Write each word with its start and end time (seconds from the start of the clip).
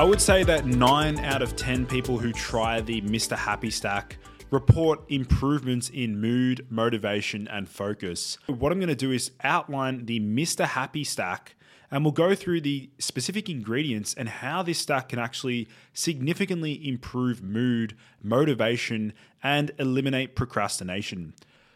I 0.00 0.04
would 0.04 0.22
say 0.22 0.44
that 0.44 0.64
9 0.64 1.18
out 1.18 1.42
of 1.42 1.56
10 1.56 1.84
people 1.84 2.16
who 2.16 2.32
try 2.32 2.80
the 2.80 3.02
Mr. 3.02 3.36
Happy 3.36 3.68
Stack 3.68 4.16
report 4.50 5.02
improvements 5.10 5.90
in 5.90 6.18
mood, 6.18 6.66
motivation, 6.70 7.46
and 7.48 7.68
focus. 7.68 8.38
What 8.46 8.72
I'm 8.72 8.78
going 8.78 8.88
to 8.88 8.94
do 8.94 9.12
is 9.12 9.32
outline 9.44 10.06
the 10.06 10.18
Mr. 10.18 10.64
Happy 10.64 11.04
Stack 11.04 11.54
and 11.90 12.02
we'll 12.02 12.12
go 12.12 12.34
through 12.34 12.62
the 12.62 12.88
specific 12.98 13.50
ingredients 13.50 14.14
and 14.14 14.30
how 14.30 14.62
this 14.62 14.78
stack 14.78 15.10
can 15.10 15.18
actually 15.18 15.68
significantly 15.92 16.80
improve 16.88 17.42
mood, 17.42 17.94
motivation, 18.22 19.12
and 19.42 19.70
eliminate 19.78 20.34
procrastination. 20.34 21.34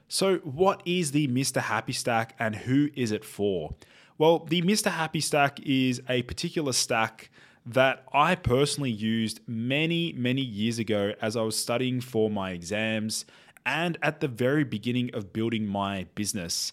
So, 0.08 0.38
what 0.38 0.82
is 0.86 1.12
the 1.12 1.28
Mr. 1.28 1.60
Happy 1.60 1.92
Stack 1.92 2.34
and 2.38 2.56
who 2.56 2.88
is 2.94 3.12
it 3.12 3.22
for? 3.22 3.74
Well, 4.16 4.38
the 4.38 4.62
Mr. 4.62 4.90
Happy 4.90 5.20
Stack 5.20 5.60
is 5.60 6.00
a 6.08 6.22
particular 6.22 6.72
stack 6.72 7.28
that 7.66 8.04
I 8.12 8.34
personally 8.34 8.90
used 8.90 9.40
many, 9.46 10.12
many 10.12 10.42
years 10.42 10.78
ago 10.78 11.14
as 11.20 11.36
I 11.36 11.42
was 11.42 11.56
studying 11.56 12.00
for 12.00 12.30
my 12.30 12.50
exams 12.50 13.24
and 13.64 13.96
at 14.02 14.20
the 14.20 14.28
very 14.28 14.64
beginning 14.64 15.10
of 15.14 15.32
building 15.32 15.66
my 15.66 16.06
business. 16.14 16.72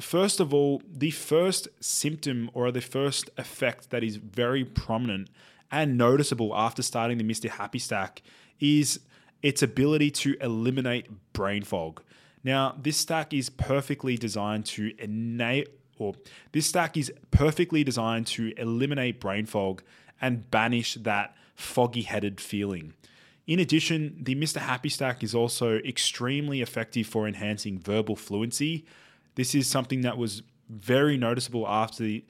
First 0.00 0.40
of 0.40 0.54
all, 0.54 0.82
the 0.90 1.10
first 1.10 1.68
symptom 1.80 2.50
or 2.54 2.72
the 2.72 2.80
first 2.80 3.28
effect 3.36 3.90
that 3.90 4.02
is 4.02 4.16
very 4.16 4.64
prominent 4.64 5.28
and 5.70 5.98
noticeable 5.98 6.56
after 6.56 6.82
starting 6.82 7.18
the 7.18 7.24
Mr. 7.24 7.50
Happy 7.50 7.78
Stack 7.78 8.22
is 8.58 9.00
its 9.42 9.62
ability 9.62 10.10
to 10.10 10.36
eliminate 10.40 11.06
brain 11.34 11.62
fog. 11.62 12.02
Now, 12.42 12.74
this 12.80 12.96
stack 12.96 13.34
is 13.34 13.50
perfectly 13.50 14.16
designed 14.16 14.64
to 14.66 14.92
enable 14.98 15.70
or 15.98 16.14
this 16.52 16.66
stack 16.66 16.96
is 16.96 17.12
perfectly 17.30 17.84
designed 17.84 18.26
to 18.26 18.54
eliminate 18.56 19.20
brain 19.20 19.44
fog 19.44 19.82
and 20.20 20.50
banish 20.50 20.94
that 20.94 21.34
foggy 21.54 22.02
headed 22.02 22.40
feeling. 22.40 22.94
In 23.46 23.58
addition, 23.58 24.16
the 24.20 24.34
Mr. 24.34 24.58
Happy 24.58 24.88
Stack 24.88 25.24
is 25.24 25.34
also 25.34 25.78
extremely 25.78 26.60
effective 26.60 27.06
for 27.06 27.26
enhancing 27.26 27.78
verbal 27.78 28.16
fluency. 28.16 28.84
This 29.34 29.54
is 29.54 29.66
something 29.66 30.02
that 30.02 30.18
was 30.18 30.42
very 30.68 31.16
noticeable 31.16 31.66
after 31.66 32.04
the 32.04 32.24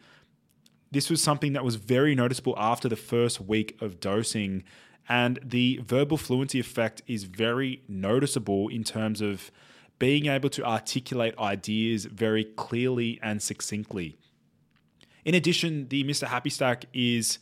this 0.92 1.08
was 1.08 1.22
something 1.22 1.52
that 1.52 1.64
was 1.64 1.76
very 1.76 2.16
noticeable 2.16 2.54
after 2.58 2.88
the 2.88 2.96
first 2.96 3.40
week 3.40 3.80
of 3.80 4.00
dosing 4.00 4.64
and 5.08 5.38
the 5.44 5.80
verbal 5.84 6.16
fluency 6.16 6.60
effect 6.60 7.02
is 7.06 7.24
very 7.24 7.82
noticeable 7.88 8.68
in 8.68 8.84
terms 8.84 9.20
of 9.20 9.50
being 9.98 10.26
able 10.26 10.48
to 10.48 10.64
articulate 10.64 11.36
ideas 11.38 12.06
very 12.06 12.44
clearly 12.44 13.18
and 13.22 13.42
succinctly. 13.42 14.16
In 15.24 15.34
addition, 15.34 15.88
the 15.88 16.04
Mr. 16.04 16.28
Happy 16.28 16.48
Stack 16.48 16.86
is 16.94 17.38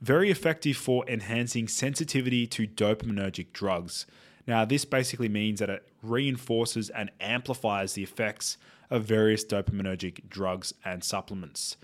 very 0.00 0.30
effective 0.30 0.76
for 0.76 1.04
enhancing 1.08 1.68
sensitivity 1.68 2.46
to 2.46 2.66
dopaminergic 2.66 3.52
drugs. 3.52 4.06
Now, 4.46 4.64
this 4.64 4.84
basically 4.84 5.28
means 5.28 5.60
that 5.60 5.68
it 5.68 5.86
reinforces 6.02 6.88
and 6.90 7.10
amplifies 7.20 7.94
the 7.94 8.02
effects 8.02 8.56
of 8.90 9.04
various 9.04 9.44
dopaminergic 9.44 10.28
drugs 10.28 10.72
and 10.84 11.04
supplements. 11.04 11.76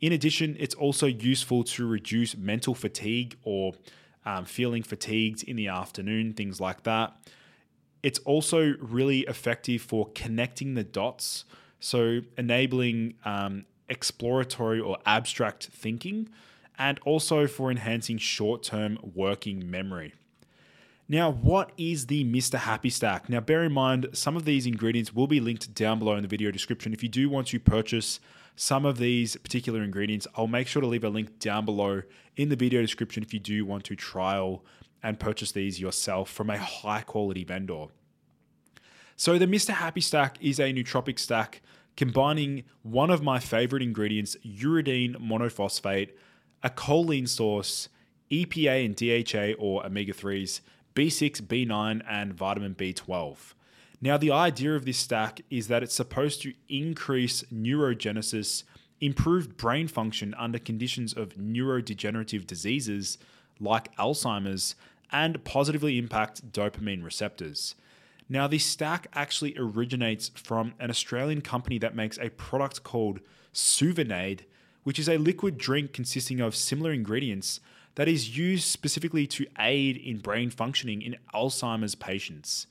In 0.00 0.12
addition, 0.12 0.56
it's 0.58 0.74
also 0.74 1.06
useful 1.06 1.64
to 1.64 1.86
reduce 1.86 2.36
mental 2.36 2.74
fatigue 2.74 3.36
or 3.42 3.74
um, 4.26 4.44
feeling 4.44 4.82
fatigued 4.82 5.42
in 5.44 5.56
the 5.56 5.68
afternoon, 5.68 6.32
things 6.32 6.60
like 6.60 6.82
that. 6.82 7.16
It's 8.02 8.18
also 8.20 8.74
really 8.80 9.20
effective 9.20 9.82
for 9.82 10.08
connecting 10.14 10.74
the 10.74 10.84
dots, 10.84 11.44
so 11.80 12.20
enabling 12.36 13.14
um, 13.24 13.66
exploratory 13.88 14.80
or 14.80 14.98
abstract 15.04 15.66
thinking 15.66 16.28
and 16.80 16.98
also 17.04 17.46
for 17.46 17.70
enhancing 17.70 18.16
short 18.16 18.62
term 18.62 18.98
working 19.14 19.70
memory. 19.70 20.14
Now, 21.08 21.30
what 21.30 21.72
is 21.76 22.06
the 22.06 22.24
Mr. 22.24 22.58
Happy 22.58 22.88
Stack? 22.88 23.28
Now, 23.28 23.40
bear 23.40 23.64
in 23.64 23.72
mind, 23.72 24.08
some 24.14 24.36
of 24.36 24.44
these 24.44 24.64
ingredients 24.64 25.14
will 25.14 25.26
be 25.26 25.40
linked 25.40 25.74
down 25.74 25.98
below 25.98 26.14
in 26.14 26.22
the 26.22 26.28
video 26.28 26.50
description. 26.50 26.94
If 26.94 27.02
you 27.02 27.08
do 27.08 27.28
want 27.28 27.48
to 27.48 27.60
purchase 27.60 28.18
some 28.56 28.86
of 28.86 28.96
these 28.96 29.36
particular 29.36 29.82
ingredients, 29.82 30.26
I'll 30.36 30.46
make 30.46 30.68
sure 30.68 30.80
to 30.80 30.88
leave 30.88 31.04
a 31.04 31.10
link 31.10 31.38
down 31.38 31.64
below 31.66 32.02
in 32.36 32.48
the 32.48 32.56
video 32.56 32.80
description 32.80 33.22
if 33.22 33.34
you 33.34 33.40
do 33.40 33.66
want 33.66 33.84
to 33.84 33.96
trial 33.96 34.64
and 35.02 35.18
purchase 35.18 35.52
these 35.52 35.80
yourself 35.80 36.30
from 36.30 36.48
a 36.48 36.58
high 36.58 37.02
quality 37.02 37.44
vendor. 37.44 37.86
So, 39.16 39.36
the 39.36 39.46
Mr. 39.46 39.74
Happy 39.74 40.00
Stack 40.00 40.38
is 40.40 40.58
a 40.58 40.72
nootropic 40.72 41.18
stack 41.18 41.60
combining 41.96 42.64
one 42.82 43.10
of 43.10 43.22
my 43.22 43.38
favorite 43.38 43.82
ingredients, 43.82 44.36
uridine 44.46 45.16
monophosphate 45.16 46.10
a 46.62 46.70
choline 46.70 47.28
source, 47.28 47.88
EPA 48.30 48.84
and 48.84 48.96
DHA 48.96 49.60
or 49.62 49.84
omega 49.84 50.12
3s, 50.12 50.60
B6, 50.94 51.42
B9, 51.42 52.02
and 52.08 52.34
vitamin 52.34 52.74
B12. 52.74 53.54
Now, 54.00 54.16
the 54.16 54.30
idea 54.30 54.74
of 54.74 54.84
this 54.84 54.98
stack 54.98 55.42
is 55.50 55.68
that 55.68 55.82
it's 55.82 55.94
supposed 55.94 56.42
to 56.42 56.54
increase 56.68 57.42
neurogenesis, 57.52 58.64
improve 59.00 59.56
brain 59.56 59.88
function 59.88 60.34
under 60.38 60.58
conditions 60.58 61.12
of 61.12 61.34
neurodegenerative 61.34 62.46
diseases 62.46 63.18
like 63.60 63.94
Alzheimer's, 63.96 64.74
and 65.12 65.44
positively 65.44 65.98
impact 65.98 66.52
dopamine 66.52 67.04
receptors. 67.04 67.74
Now, 68.28 68.46
this 68.46 68.64
stack 68.64 69.08
actually 69.12 69.54
originates 69.58 70.30
from 70.34 70.74
an 70.78 70.88
Australian 70.88 71.40
company 71.40 71.78
that 71.78 71.96
makes 71.96 72.16
a 72.18 72.30
product 72.30 72.84
called 72.84 73.20
Souvenaid, 73.52 74.42
which 74.84 74.98
is 74.98 75.08
a 75.08 75.18
liquid 75.18 75.58
drink 75.58 75.92
consisting 75.92 76.40
of 76.40 76.56
similar 76.56 76.92
ingredients 76.92 77.60
that 77.96 78.08
is 78.08 78.36
used 78.36 78.64
specifically 78.64 79.26
to 79.26 79.46
aid 79.58 79.96
in 79.96 80.18
brain 80.18 80.50
functioning 80.50 81.02
in 81.02 81.16
Alzheimer's 81.34 81.94
patients. 81.94 82.66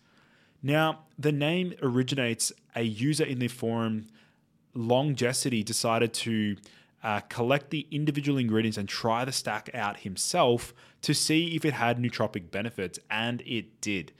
Now, 0.62 1.00
the 1.18 1.32
name 1.32 1.74
originates 1.82 2.52
a 2.76 2.84
user 2.84 3.24
in 3.24 3.40
the 3.40 3.48
forum, 3.48 4.08
Longecity, 4.76 5.64
decided 5.64 6.14
to 6.16 6.58
uh, 7.04 7.22
collect 7.22 7.70
the 7.70 7.88
individual 7.92 8.38
ingredients 8.38 8.78
and 8.78 8.90
try 8.90 9.24
the 9.24 9.32
stack 9.32 9.70
out 9.74 10.02
himself 10.02 10.74
to 11.02 11.14
see 11.14 11.56
if 11.56 11.64
it 11.64 11.74
had 11.74 11.98
nootropic 11.98 12.52
benefits, 12.52 13.00
and 13.10 13.42
it 13.46 13.80
did. 13.80 14.12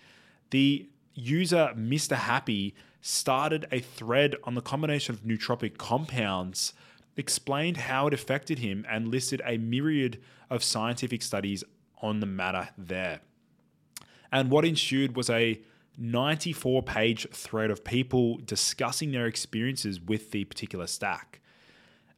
The 0.52 0.88
user, 1.14 1.74
Mr. 1.76 2.16
Happy, 2.16 2.74
started 3.02 3.68
a 3.72 3.80
thread 3.80 4.36
on 4.44 4.56
the 4.56 4.62
combination 4.62 5.14
of 5.14 5.24
nootropic 5.24 5.78
compounds, 5.78 6.74
explained 7.18 7.78
how 7.78 8.08
it 8.08 8.14
affected 8.14 8.60
him, 8.60 8.86
and 8.90 9.08
listed 9.08 9.42
a 9.46 9.58
myriad 9.58 10.20
of 10.50 10.64
scientific 10.64 11.22
studies 11.22 11.64
on 12.02 12.20
the 12.20 12.26
matter 12.26 12.70
there. 12.78 13.22
And 14.32 14.50
what 14.50 14.66
ensued 14.66 15.16
was 15.16 15.30
a 15.30 15.62
94 15.98 16.84
page 16.84 17.28
thread 17.32 17.70
of 17.70 17.84
people 17.84 18.38
discussing 18.46 19.12
their 19.12 19.26
experiences 19.26 20.00
with 20.00 20.32
the 20.32 20.46
particular 20.46 20.88
stack. 20.88 21.42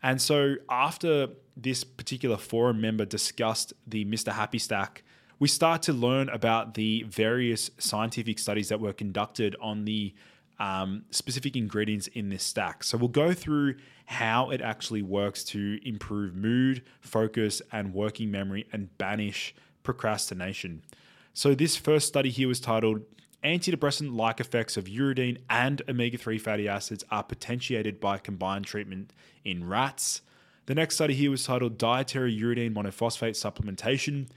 And 0.03 0.21
so, 0.21 0.55
after 0.69 1.29
this 1.55 1.83
particular 1.83 2.37
forum 2.37 2.81
member 2.81 3.05
discussed 3.05 3.73
the 3.85 4.05
Mr. 4.05 4.31
Happy 4.31 4.59
stack, 4.59 5.03
we 5.39 5.47
start 5.47 5.81
to 5.83 5.93
learn 5.93 6.29
about 6.29 6.75
the 6.75 7.03
various 7.03 7.71
scientific 7.79 8.39
studies 8.39 8.69
that 8.69 8.79
were 8.79 8.93
conducted 8.93 9.55
on 9.59 9.85
the 9.85 10.13
um, 10.61 11.03
specific 11.09 11.55
ingredients 11.55 12.07
in 12.07 12.29
this 12.29 12.43
stack. 12.43 12.83
So, 12.83 12.97
we'll 12.97 13.09
go 13.09 13.33
through 13.33 13.75
how 14.05 14.51
it 14.51 14.61
actually 14.61 15.01
works 15.01 15.43
to 15.45 15.79
improve 15.83 16.35
mood, 16.35 16.83
focus, 16.99 17.61
and 17.71 17.93
working 17.93 18.29
memory 18.29 18.67
and 18.71 18.95
banish 18.97 19.55
procrastination. 19.83 20.83
So, 21.33 21.55
this 21.55 21.75
first 21.75 22.07
study 22.07 22.29
here 22.29 22.47
was 22.47 22.59
titled 22.59 23.01
Antidepressant 23.43 24.15
like 24.15 24.39
effects 24.39 24.77
of 24.77 24.85
uridine 24.85 25.39
and 25.49 25.81
omega 25.89 26.17
3 26.17 26.37
fatty 26.37 26.67
acids 26.67 27.03
are 27.09 27.23
potentiated 27.23 27.99
by 27.99 28.19
combined 28.19 28.65
treatment 28.65 29.13
in 29.43 29.67
rats. 29.67 30.21
The 30.67 30.75
next 30.75 30.95
study 30.95 31.15
here 31.15 31.31
was 31.31 31.43
titled 31.43 31.79
Dietary 31.79 32.37
Uridine 32.37 32.73
Monophosphate 32.73 33.31
Supplementation 33.31 34.27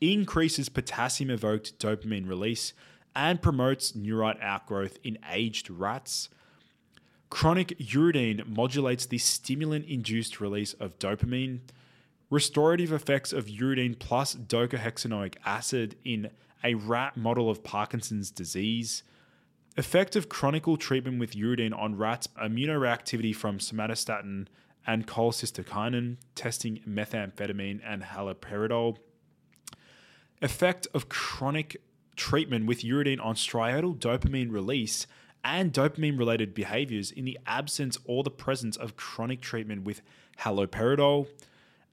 Increases 0.00 0.68
Potassium 0.68 1.30
Evoked 1.30 1.78
Dopamine 1.78 2.28
Release 2.28 2.72
and 3.14 3.42
Promotes 3.42 3.94
Neurite 3.94 4.40
Outgrowth 4.40 4.98
in 5.02 5.18
Aged 5.30 5.70
Rats. 5.70 6.28
Chronic 7.30 7.76
uridine 7.78 8.46
modulates 8.46 9.06
the 9.06 9.18
stimulant 9.18 9.86
induced 9.86 10.40
release 10.40 10.72
of 10.74 10.98
dopamine. 10.98 11.60
Restorative 12.30 12.92
effects 12.92 13.32
of 13.32 13.46
uridine 13.46 13.98
plus 13.98 14.34
docosahexaenoic 14.34 15.34
acid 15.44 15.96
in 16.04 16.30
a 16.64 16.74
rat 16.74 17.16
model 17.16 17.50
of 17.50 17.62
Parkinson's 17.62 18.30
disease. 18.30 19.02
Effect 19.76 20.16
of 20.16 20.28
chronic 20.28 20.64
treatment 20.78 21.20
with 21.20 21.34
uridine 21.34 21.76
on 21.76 21.96
rats, 21.96 22.28
immunoreactivity 22.42 23.34
from 23.34 23.58
somatostatin 23.58 24.46
and 24.86 25.06
cholecystokinin, 25.06 26.16
testing 26.34 26.80
methamphetamine 26.88 27.80
and 27.84 28.02
haloperidol. 28.02 28.96
Effect 30.40 30.86
of 30.94 31.08
chronic 31.08 31.80
treatment 32.18 32.66
with 32.66 32.82
uridine 32.82 33.24
on 33.24 33.34
striatal 33.34 33.96
dopamine 33.96 34.52
release 34.52 35.06
and 35.44 35.72
dopamine 35.72 36.18
related 36.18 36.52
behaviors 36.52 37.10
in 37.10 37.24
the 37.24 37.38
absence 37.46 37.96
or 38.04 38.22
the 38.22 38.30
presence 38.30 38.76
of 38.76 38.96
chronic 38.96 39.40
treatment 39.40 39.84
with 39.84 40.02
haloperidol. 40.40 41.28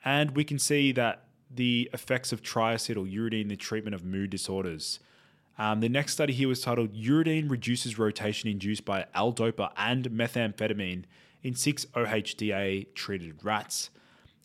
And 0.04 0.32
we 0.32 0.44
can 0.44 0.60
see 0.60 0.92
that 0.94 1.24
the 1.50 1.90
effects 1.94 2.34
of 2.34 2.42
triacetyl 2.42 3.12
uridine 3.12 3.44
in 3.44 3.48
the 3.48 3.56
treatment 3.56 3.96
of 3.96 4.04
mood 4.04 4.30
disorders. 4.30 5.00
Um, 5.58 5.80
the 5.80 5.90
next 5.90 6.14
study 6.14 6.34
here 6.34 6.50
was 6.50 6.62
titled 6.62 6.94
Uridine 6.94 7.50
Reduces 7.50 7.98
Rotation 7.98 8.50
Induced 8.50 8.84
by 8.84 9.06
L-Dopa 9.14 9.72
and 9.78 10.10
Methamphetamine 10.10 11.04
in 11.44 11.56
6 11.56 11.86
OHDA 11.94 12.94
treated 12.94 13.44
rats. 13.44 13.90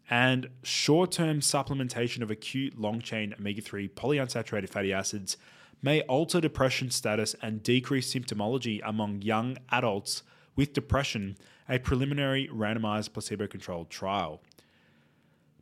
And 0.09 0.50
short 0.62 1.12
term 1.12 1.41
supplementation 1.41 2.23
of 2.23 2.31
acute 2.31 2.79
long 2.79 3.00
chain 3.00 3.35
omega 3.38 3.62
3 3.62 3.88
polyunsaturated 3.88 4.69
fatty 4.69 4.93
acids 4.93 5.37
may 5.82 6.03
alter 6.03 6.41
depression 6.41 6.91
status 6.91 7.35
and 7.43 7.62
decrease 7.62 8.12
symptomology 8.12 8.81
among 8.85 9.23
young 9.23 9.56
adults 9.71 10.23
with 10.56 10.73
depression, 10.73 11.37
a 11.69 11.79
preliminary 11.79 12.49
randomized 12.53 13.12
placebo 13.12 13.47
controlled 13.47 13.88
trial. 13.91 14.41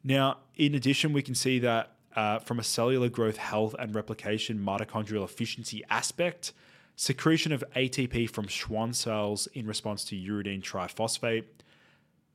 Now, 0.02 0.38
in 0.56 0.74
addition, 0.74 1.12
we 1.12 1.22
can 1.22 1.34
see 1.34 1.58
that 1.60 1.92
uh, 2.16 2.38
from 2.40 2.58
a 2.58 2.64
cellular 2.64 3.08
growth, 3.08 3.36
health, 3.36 3.74
and 3.78 3.94
replication 3.94 4.58
mitochondrial 4.58 5.24
efficiency 5.24 5.84
aspect, 5.90 6.52
secretion 6.96 7.52
of 7.52 7.62
ATP 7.76 8.28
from 8.28 8.48
Schwann 8.48 8.92
cells 8.92 9.46
in 9.54 9.66
response 9.66 10.04
to 10.06 10.16
uridine 10.16 10.62
triphosphate. 10.62 11.44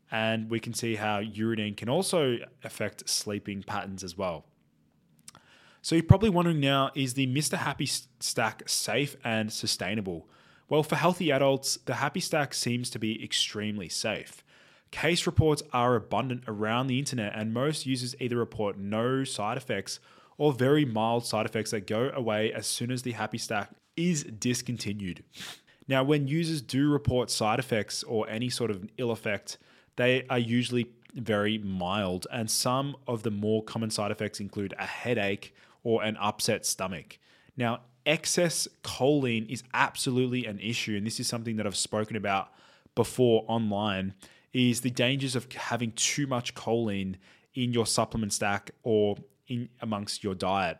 And 0.10 0.50
we 0.50 0.60
can 0.60 0.74
see 0.74 0.96
how 0.96 1.22
uridine 1.22 1.76
can 1.76 1.90
also 1.90 2.38
affect 2.64 3.10
sleeping 3.10 3.64
patterns 3.64 4.04
as 4.04 4.18
well. 4.18 4.46
So 5.84 5.96
you're 5.96 6.04
probably 6.04 6.30
wondering 6.30 6.62
now 6.62 6.92
is 6.96 7.14
the 7.14 7.28
Mr. 7.28 7.58
Happy 7.58 7.86
Stack 7.86 8.64
safe 8.68 9.18
and 9.22 9.52
sustainable? 9.52 10.30
Well, 10.70 10.82
for 10.82 10.96
healthy 10.96 11.30
adults, 11.30 11.78
the 11.86 11.96
Happy 11.96 12.22
Stack 12.22 12.54
seems 12.54 12.90
to 12.92 13.00
be 13.00 13.22
extremely 13.22 13.90
safe. 13.90 14.46
Case 14.92 15.26
reports 15.26 15.62
are 15.74 15.96
abundant 15.96 16.46
around 16.48 16.88
the 16.88 17.00
internet, 17.00 17.34
and 17.36 17.54
most 17.54 17.86
users 17.86 18.16
either 18.22 18.38
report 18.38 18.78
no 18.78 19.26
side 19.26 19.58
effects 19.58 20.00
or 20.38 20.54
very 20.54 20.86
mild 20.86 21.26
side 21.26 21.46
effects 21.46 21.72
that 21.72 21.86
go 21.86 22.10
away 22.16 22.54
as 22.54 22.66
soon 22.66 22.90
as 22.90 23.02
the 23.02 23.12
Happy 23.12 23.38
Stack 23.38 23.72
is 23.98 24.24
discontinued. 24.24 25.26
Now, 25.90 26.02
when 26.06 26.30
users 26.30 26.62
do 26.62 26.90
report 26.90 27.30
side 27.30 27.60
effects 27.60 28.04
or 28.04 28.30
any 28.30 28.50
sort 28.50 28.72
of 28.72 28.88
ill 28.98 29.12
effect, 29.12 29.58
they 29.98 30.26
are 30.30 30.40
usually 30.40 30.88
very 31.14 31.58
mild, 31.58 32.26
and 32.32 32.50
some 32.50 32.96
of 33.06 33.24
the 33.24 33.32
more 33.32 33.62
common 33.66 33.90
side 33.90 34.12
effects 34.12 34.40
include 34.40 34.74
a 34.80 34.86
headache 34.86 35.54
or 35.84 36.04
an 36.04 36.18
upset 36.18 36.66
stomach. 36.66 37.20
Now, 37.56 37.82
excess 38.06 38.68
choline 38.84 39.50
is 39.50 39.64
absolutely 39.74 40.46
an 40.46 40.60
issue, 40.60 40.96
and 40.96 41.06
this 41.06 41.20
is 41.20 41.28
something 41.28 41.58
that 41.58 41.66
I've 41.66 41.76
spoken 41.76 42.16
about 42.16 42.50
before 42.96 43.44
online 43.48 44.14
is 44.54 44.82
the 44.82 44.90
dangers 44.90 45.36
of 45.36 45.52
having 45.52 45.92
too 45.94 46.28
much 46.28 46.54
choline 46.54 47.16
in 47.56 47.74
your 47.74 47.86
supplement 47.86 48.34
stack 48.34 48.72
or 48.84 49.18
in 49.48 49.70
amongst 49.82 50.24
your 50.24 50.36
diet, 50.36 50.78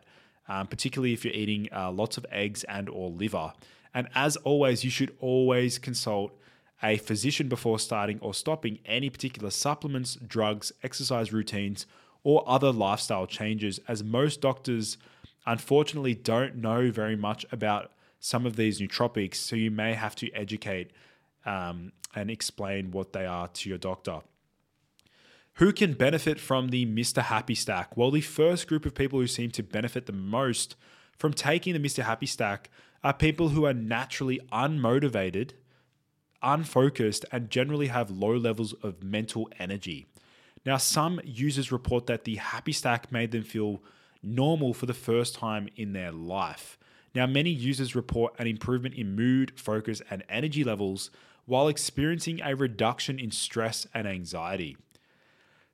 um, 0.48 0.66
particularly 0.66 1.12
if 1.12 1.24
you're 1.24 1.34
eating 1.34 1.68
uh, 1.74 1.90
lots 1.90 2.16
of 2.16 2.24
eggs 2.30 2.64
and 2.64 2.88
or 2.88 3.10
liver. 3.10 3.52
And 3.92 4.08
as 4.14 4.36
always, 4.38 4.84
you 4.84 4.90
should 4.90 5.14
always 5.20 5.78
consult 5.78 6.32
a 6.82 6.98
physician 6.98 7.48
before 7.48 7.78
starting 7.78 8.18
or 8.20 8.34
stopping 8.34 8.78
any 8.84 9.08
particular 9.08 9.50
supplements, 9.50 10.16
drugs, 10.16 10.72
exercise 10.82 11.32
routines, 11.32 11.86
or 12.24 12.42
other 12.48 12.72
lifestyle 12.72 13.26
changes, 13.26 13.78
as 13.86 14.02
most 14.02 14.40
doctors 14.40 14.98
unfortunately 15.46 16.14
don't 16.14 16.56
know 16.56 16.90
very 16.90 17.16
much 17.16 17.46
about 17.52 17.92
some 18.18 18.46
of 18.46 18.56
these 18.56 18.80
nootropics. 18.80 19.36
So 19.36 19.54
you 19.54 19.70
may 19.70 19.94
have 19.94 20.16
to 20.16 20.32
educate 20.32 20.90
um, 21.44 21.92
and 22.14 22.30
explain 22.30 22.90
what 22.90 23.12
they 23.12 23.26
are 23.26 23.48
to 23.48 23.68
your 23.68 23.78
doctor. 23.78 24.20
Who 25.58 25.72
can 25.72 25.92
benefit 25.92 26.40
from 26.40 26.70
the 26.70 26.86
Mr. 26.86 27.22
Happy 27.22 27.54
Stack? 27.54 27.96
Well, 27.96 28.10
the 28.10 28.22
first 28.22 28.66
group 28.66 28.86
of 28.86 28.94
people 28.94 29.20
who 29.20 29.26
seem 29.28 29.50
to 29.52 29.62
benefit 29.62 30.06
the 30.06 30.12
most 30.12 30.74
from 31.16 31.32
taking 31.32 31.74
the 31.74 31.78
Mr. 31.78 32.02
Happy 32.02 32.26
Stack 32.26 32.70
are 33.04 33.12
people 33.12 33.50
who 33.50 33.64
are 33.64 33.74
naturally 33.74 34.40
unmotivated, 34.50 35.50
unfocused, 36.42 37.24
and 37.30 37.50
generally 37.50 37.86
have 37.86 38.10
low 38.10 38.34
levels 38.36 38.72
of 38.82 39.04
mental 39.04 39.48
energy. 39.60 40.06
Now, 40.64 40.78
some 40.78 41.20
users 41.24 41.70
report 41.70 42.06
that 42.06 42.24
the 42.24 42.36
Happy 42.36 42.72
Stack 42.72 43.12
made 43.12 43.32
them 43.32 43.42
feel 43.42 43.82
normal 44.22 44.72
for 44.72 44.86
the 44.86 44.94
first 44.94 45.34
time 45.34 45.68
in 45.76 45.92
their 45.92 46.10
life. 46.10 46.78
Now, 47.14 47.26
many 47.26 47.50
users 47.50 47.94
report 47.94 48.34
an 48.38 48.46
improvement 48.46 48.94
in 48.94 49.14
mood, 49.14 49.52
focus, 49.56 50.00
and 50.10 50.24
energy 50.28 50.64
levels 50.64 51.10
while 51.44 51.68
experiencing 51.68 52.40
a 52.42 52.56
reduction 52.56 53.18
in 53.18 53.30
stress 53.30 53.86
and 53.92 54.08
anxiety. 54.08 54.76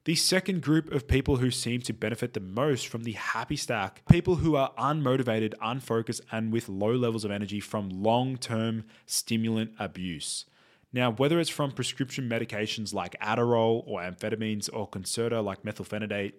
The 0.05 0.15
second 0.15 0.63
group 0.63 0.91
of 0.91 1.07
people 1.07 1.37
who 1.37 1.51
seem 1.51 1.83
to 1.83 1.93
benefit 1.93 2.33
the 2.33 2.41
most 2.41 2.89
from 2.89 3.05
the 3.05 3.13
happy 3.13 3.57
stack, 3.57 4.03
people 4.11 4.37
who 4.37 4.57
are 4.57 4.73
unmotivated, 4.79 5.55
unfocused, 5.61 6.23
and 6.33 6.53
with 6.53 6.69
low 6.69 6.95
levels 6.95 7.25
of 7.25 7.31
energy 7.31 7.61
from 7.61 8.03
long 8.03 8.37
term 8.37 8.85
stimulant 9.07 9.73
abuse. 9.79 10.47
Now, 10.93 11.13
whether 11.13 11.39
it's 11.39 11.51
from 11.51 11.73
prescription 11.73 12.29
medications 12.29 12.93
like 12.93 13.21
Adderall 13.21 13.85
or 13.87 14.01
amphetamines 14.01 14.69
or 14.73 14.89
Concerta 14.89 15.43
like 15.43 15.63
methylphenidate, 15.63 16.33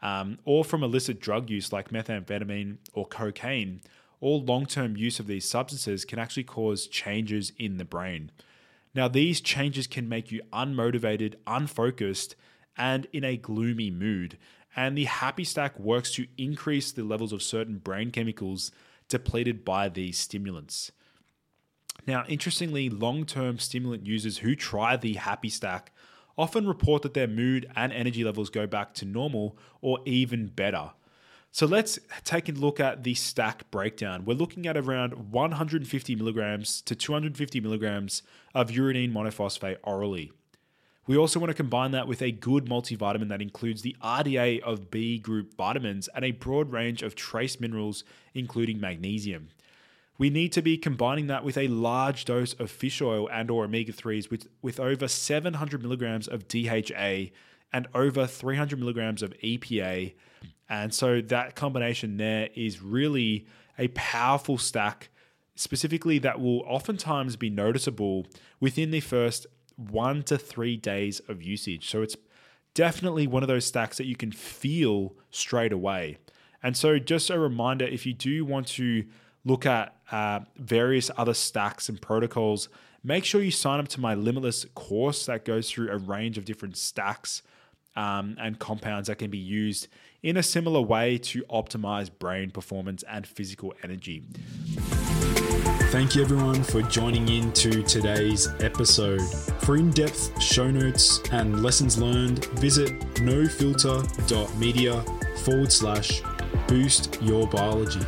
um, 0.00 0.38
or 0.44 0.64
from 0.64 0.84
illicit 0.84 1.20
drug 1.20 1.50
use 1.50 1.72
like 1.72 1.90
methamphetamine 1.90 2.76
or 2.92 3.06
cocaine, 3.06 3.80
all 4.20 4.42
long 4.42 4.66
term 4.66 4.96
use 4.96 5.18
of 5.18 5.26
these 5.26 5.48
substances 5.48 6.04
can 6.04 6.18
actually 6.18 6.44
cause 6.44 6.86
changes 6.86 7.52
in 7.58 7.78
the 7.78 7.84
brain. 7.84 8.30
Now, 8.94 9.08
these 9.08 9.40
changes 9.40 9.86
can 9.86 10.08
make 10.08 10.30
you 10.30 10.42
unmotivated, 10.52 11.34
unfocused, 11.46 12.34
and 12.76 13.06
in 13.12 13.24
a 13.24 13.36
gloomy 13.36 13.90
mood. 13.90 14.38
And 14.76 14.96
the 14.96 15.04
Happy 15.04 15.44
Stack 15.44 15.78
works 15.78 16.12
to 16.12 16.26
increase 16.36 16.92
the 16.92 17.02
levels 17.02 17.32
of 17.32 17.42
certain 17.42 17.78
brain 17.78 18.10
chemicals 18.10 18.70
depleted 19.08 19.64
by 19.64 19.88
these 19.88 20.18
stimulants. 20.18 20.92
Now, 22.08 22.24
interestingly, 22.26 22.88
long 22.88 23.26
term 23.26 23.58
stimulant 23.58 24.06
users 24.06 24.38
who 24.38 24.56
try 24.56 24.96
the 24.96 25.12
Happy 25.16 25.50
Stack 25.50 25.92
often 26.38 26.66
report 26.66 27.02
that 27.02 27.12
their 27.12 27.26
mood 27.26 27.70
and 27.76 27.92
energy 27.92 28.24
levels 28.24 28.48
go 28.48 28.66
back 28.66 28.94
to 28.94 29.04
normal 29.04 29.58
or 29.82 29.98
even 30.06 30.46
better. 30.46 30.92
So 31.50 31.66
let's 31.66 31.98
take 32.24 32.48
a 32.48 32.52
look 32.52 32.80
at 32.80 33.04
the 33.04 33.12
stack 33.12 33.70
breakdown. 33.70 34.24
We're 34.24 34.38
looking 34.38 34.66
at 34.66 34.78
around 34.78 35.32
150 35.32 36.16
milligrams 36.16 36.80
to 36.82 36.94
250 36.94 37.60
milligrams 37.60 38.22
of 38.54 38.70
uridine 38.70 39.12
monophosphate 39.12 39.76
orally. 39.82 40.32
We 41.06 41.18
also 41.18 41.38
want 41.38 41.50
to 41.50 41.54
combine 41.54 41.90
that 41.90 42.08
with 42.08 42.22
a 42.22 42.32
good 42.32 42.66
multivitamin 42.66 43.28
that 43.28 43.42
includes 43.42 43.82
the 43.82 43.96
RDA 44.02 44.60
of 44.60 44.90
B 44.90 45.18
group 45.18 45.54
vitamins 45.54 46.08
and 46.14 46.24
a 46.24 46.30
broad 46.30 46.72
range 46.72 47.02
of 47.02 47.14
trace 47.14 47.60
minerals, 47.60 48.02
including 48.32 48.80
magnesium. 48.80 49.48
We 50.18 50.30
need 50.30 50.52
to 50.52 50.62
be 50.62 50.76
combining 50.76 51.28
that 51.28 51.44
with 51.44 51.56
a 51.56 51.68
large 51.68 52.24
dose 52.24 52.52
of 52.54 52.70
fish 52.70 53.00
oil 53.00 53.28
and 53.30 53.50
or 53.50 53.64
omega-3s 53.64 54.30
with, 54.30 54.48
with 54.60 54.80
over 54.80 55.06
700 55.06 55.80
milligrams 55.80 56.26
of 56.26 56.48
DHA 56.48 57.30
and 57.72 57.86
over 57.94 58.26
300 58.26 58.78
milligrams 58.78 59.22
of 59.22 59.32
EPA. 59.44 60.14
And 60.68 60.92
so 60.92 61.20
that 61.20 61.54
combination 61.54 62.16
there 62.16 62.48
is 62.54 62.82
really 62.82 63.46
a 63.78 63.88
powerful 63.88 64.58
stack, 64.58 65.08
specifically 65.54 66.18
that 66.18 66.40
will 66.40 66.60
oftentimes 66.60 67.36
be 67.36 67.48
noticeable 67.48 68.26
within 68.58 68.90
the 68.90 69.00
first 69.00 69.46
one 69.76 70.24
to 70.24 70.36
three 70.36 70.76
days 70.76 71.20
of 71.28 71.42
usage. 71.42 71.88
So 71.88 72.02
it's 72.02 72.16
definitely 72.74 73.26
one 73.26 73.42
of 73.42 73.48
those 73.48 73.66
stacks 73.66 73.98
that 73.98 74.06
you 74.06 74.16
can 74.16 74.32
feel 74.32 75.14
straight 75.30 75.72
away. 75.72 76.18
And 76.60 76.76
so, 76.76 76.98
just 76.98 77.30
a 77.30 77.38
reminder 77.38 77.84
if 77.84 78.04
you 78.04 78.12
do 78.12 78.44
want 78.44 78.66
to 78.68 79.04
look 79.44 79.64
at 79.64 79.94
uh, 80.10 80.40
various 80.56 81.10
other 81.16 81.34
stacks 81.34 81.88
and 81.88 82.00
protocols, 82.00 82.68
make 83.02 83.24
sure 83.24 83.42
you 83.42 83.50
sign 83.50 83.80
up 83.80 83.88
to 83.88 84.00
my 84.00 84.14
Limitless 84.14 84.64
course 84.74 85.26
that 85.26 85.44
goes 85.44 85.70
through 85.70 85.90
a 85.90 85.98
range 85.98 86.38
of 86.38 86.44
different 86.44 86.76
stacks 86.76 87.42
um, 87.96 88.36
and 88.40 88.58
compounds 88.58 89.08
that 89.08 89.16
can 89.16 89.30
be 89.30 89.38
used 89.38 89.88
in 90.22 90.36
a 90.36 90.42
similar 90.42 90.80
way 90.80 91.18
to 91.18 91.42
optimize 91.44 92.10
brain 92.16 92.50
performance 92.50 93.02
and 93.08 93.26
physical 93.26 93.74
energy. 93.82 94.22
Thank 95.90 96.14
you 96.14 96.22
everyone 96.22 96.62
for 96.62 96.82
joining 96.82 97.28
in 97.28 97.50
to 97.54 97.82
today's 97.82 98.48
episode. 98.60 99.22
For 99.62 99.76
in 99.76 99.90
depth 99.90 100.40
show 100.40 100.70
notes 100.70 101.20
and 101.32 101.62
lessons 101.62 101.98
learned, 101.98 102.44
visit 102.56 103.00
nofilter.media 103.14 105.02
forward 105.44 105.72
slash 105.72 106.22
boost 106.66 107.18
your 107.22 107.46
biology. 107.48 108.00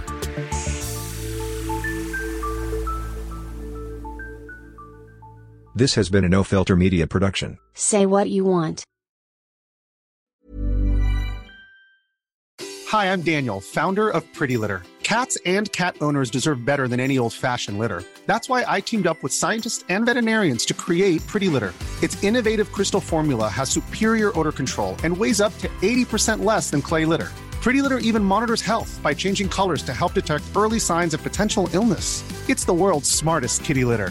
This 5.74 5.94
has 5.94 6.10
been 6.10 6.24
a 6.24 6.28
No 6.28 6.42
Filter 6.42 6.74
Media 6.74 7.06
production. 7.06 7.56
Say 7.74 8.04
what 8.04 8.28
you 8.28 8.44
want. 8.44 8.82
Hi, 12.88 13.12
I'm 13.12 13.22
Daniel, 13.22 13.60
founder 13.60 14.10
of 14.10 14.24
Pretty 14.34 14.56
Litter. 14.56 14.82
Cats 15.04 15.38
and 15.46 15.70
cat 15.70 15.94
owners 16.00 16.28
deserve 16.28 16.64
better 16.64 16.88
than 16.88 16.98
any 16.98 17.18
old 17.18 17.32
fashioned 17.32 17.78
litter. 17.78 18.02
That's 18.26 18.48
why 18.48 18.64
I 18.66 18.80
teamed 18.80 19.06
up 19.06 19.22
with 19.22 19.32
scientists 19.32 19.84
and 19.88 20.06
veterinarians 20.06 20.66
to 20.66 20.74
create 20.74 21.24
Pretty 21.28 21.48
Litter. 21.48 21.72
Its 22.02 22.20
innovative 22.24 22.72
crystal 22.72 23.00
formula 23.00 23.48
has 23.48 23.70
superior 23.70 24.36
odor 24.36 24.52
control 24.52 24.96
and 25.04 25.16
weighs 25.16 25.40
up 25.40 25.56
to 25.58 25.68
80% 25.68 26.44
less 26.44 26.70
than 26.70 26.82
clay 26.82 27.04
litter. 27.04 27.28
Pretty 27.62 27.80
Litter 27.80 27.98
even 27.98 28.24
monitors 28.24 28.62
health 28.62 28.98
by 29.04 29.14
changing 29.14 29.48
colors 29.48 29.84
to 29.84 29.94
help 29.94 30.14
detect 30.14 30.44
early 30.56 30.80
signs 30.80 31.14
of 31.14 31.22
potential 31.22 31.68
illness. 31.72 32.24
It's 32.48 32.64
the 32.64 32.74
world's 32.74 33.08
smartest 33.08 33.62
kitty 33.62 33.84
litter. 33.84 34.10